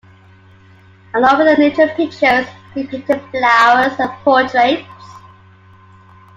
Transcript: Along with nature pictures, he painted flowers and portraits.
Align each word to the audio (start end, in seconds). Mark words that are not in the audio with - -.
Along 1.13 1.37
with 1.45 1.59
nature 1.59 1.87
pictures, 1.89 2.47
he 2.73 2.87
painted 2.87 3.21
flowers 3.29 3.99
and 3.99 4.09
portraits. 4.23 4.89